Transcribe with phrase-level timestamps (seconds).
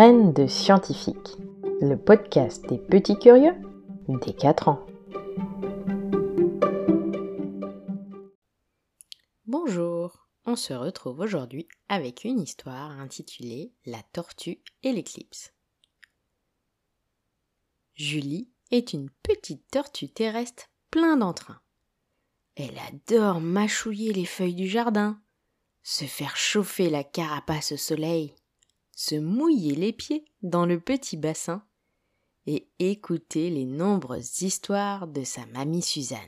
[0.00, 1.36] De scientifique,
[1.82, 3.52] le podcast des petits curieux
[4.08, 4.86] des 4 ans.
[9.44, 15.52] Bonjour, on se retrouve aujourd'hui avec une histoire intitulée La tortue et l'éclipse.
[17.92, 21.60] Julie est une petite tortue terrestre plein d'entrain.
[22.56, 25.20] Elle adore mâchouiller les feuilles du jardin,
[25.82, 28.34] se faire chauffer la carapace au soleil,
[29.00, 31.64] se mouiller les pieds dans le petit bassin
[32.46, 36.18] et écouter les nombreuses histoires de sa mamie Suzanne.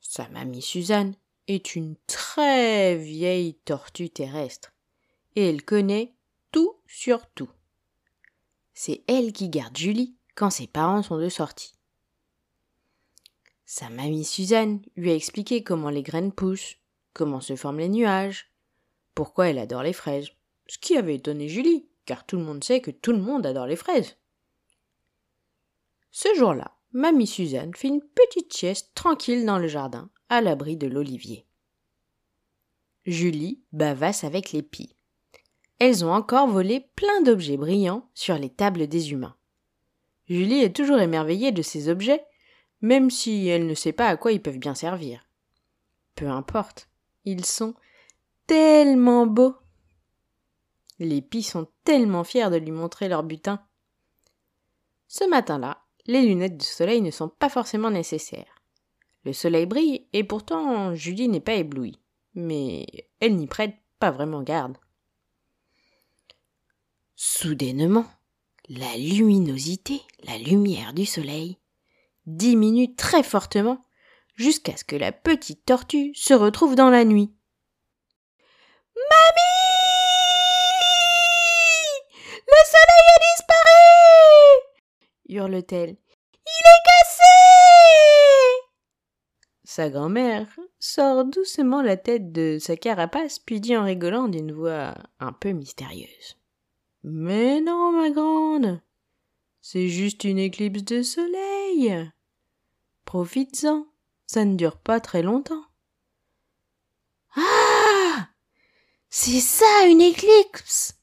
[0.00, 1.16] Sa mamie Suzanne
[1.48, 4.74] est une très vieille tortue terrestre
[5.34, 6.14] et elle connaît
[6.52, 7.50] tout sur tout.
[8.72, 11.74] C'est elle qui garde Julie quand ses parents sont de sortie.
[13.64, 16.76] Sa mamie Suzanne lui a expliqué comment les graines poussent,
[17.12, 18.52] comment se forment les nuages,
[19.16, 20.28] pourquoi elle adore les fraises,
[20.66, 23.66] ce qui avait étonné Julie, car tout le monde sait que tout le monde adore
[23.66, 24.16] les fraises.
[26.10, 30.86] Ce jour-là, mamie Suzanne fait une petite sieste tranquille dans le jardin, à l'abri de
[30.86, 31.46] l'olivier.
[33.04, 34.96] Julie bavasse avec les pies.
[35.78, 39.36] Elles ont encore volé plein d'objets brillants sur les tables des humains.
[40.28, 42.24] Julie est toujours émerveillée de ces objets,
[42.80, 45.28] même si elle ne sait pas à quoi ils peuvent bien servir.
[46.14, 46.88] Peu importe,
[47.24, 47.74] ils sont
[48.46, 49.54] tellement beaux.
[50.98, 53.60] Les pies sont tellement fiers de lui montrer leur butin.
[55.08, 58.62] Ce matin-là, les lunettes de soleil ne sont pas forcément nécessaires.
[59.24, 61.98] Le soleil brille et pourtant Julie n'est pas éblouie.
[62.34, 62.86] Mais
[63.20, 64.76] elle n'y prête pas vraiment garde.
[67.16, 68.06] Soudainement,
[68.68, 71.58] la luminosité, la lumière du soleil,
[72.26, 73.84] diminue très fortement
[74.34, 77.32] jusqu'à ce que la petite tortue se retrouve dans la nuit.
[86.46, 87.22] Il est cassé
[89.64, 90.46] Sa grand-mère
[90.78, 95.50] sort doucement la tête de sa carapace, puis dit en rigolant d'une voix un peu
[95.50, 96.36] mystérieuse.
[97.02, 98.80] Mais non, ma grande,
[99.60, 102.10] c'est juste une éclipse de soleil.
[103.04, 103.86] Profites-en
[104.26, 105.64] ça ne dure pas très longtemps.
[107.36, 108.28] Ah
[109.08, 110.94] C'est ça une éclipse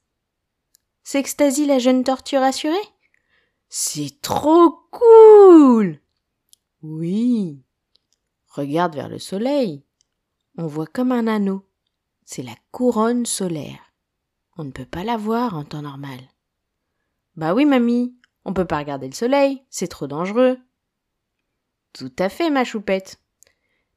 [1.03, 2.92] s'extasie la jeune tortue rassurée?
[3.75, 5.99] C'est trop cool
[6.83, 7.63] Oui.
[8.49, 9.83] Regarde vers le soleil.
[10.59, 11.67] On voit comme un anneau.
[12.23, 13.79] C'est la couronne solaire.
[14.57, 16.19] On ne peut pas la voir en temps normal.
[17.35, 20.59] Bah oui, mamie, on peut pas regarder le soleil, c'est trop dangereux.
[21.93, 23.19] Tout à fait, ma choupette.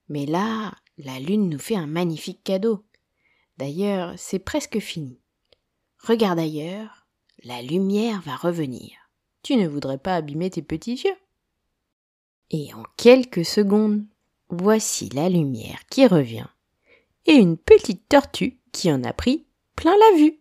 [0.09, 2.87] Mais là, la lune nous fait un magnifique cadeau.
[3.59, 5.21] D'ailleurs, c'est presque fini.
[5.99, 7.07] Regarde ailleurs,
[7.45, 9.06] la lumière va revenir.
[9.47, 11.17] Tu ne voudrais pas abîmer tes petits yeux.
[12.51, 14.05] Et en quelques secondes,
[14.49, 16.49] voici la lumière qui revient,
[17.27, 19.47] et une petite tortue qui en a pris
[19.77, 20.41] plein la vue.